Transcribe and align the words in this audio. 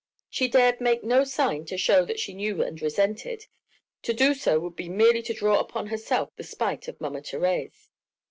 She 0.31 0.47
dared 0.47 0.81
make 0.81 1.03
no 1.03 1.23
sign 1.23 1.65
to 1.65 1.77
show 1.77 2.05
that 2.05 2.19
she 2.19 2.33
knew 2.33 2.63
and 2.63 2.81
resented, 2.81 3.45
to 4.01 4.13
do 4.15 4.33
so 4.33 4.59
would 4.59 4.75
be 4.75 4.89
merely 4.89 5.21
to 5.21 5.31
draw 5.35 5.59
upon 5.59 5.85
herself 5.85 6.31
the 6.35 6.43
spite 6.43 6.87
of 6.87 6.99
Mama 6.99 7.19
Thérèse. 7.21 7.89